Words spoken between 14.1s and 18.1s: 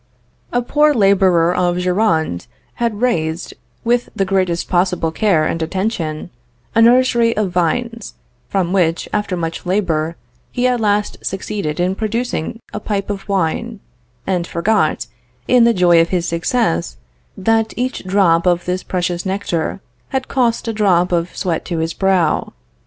and forgot, in the joy of his success, that each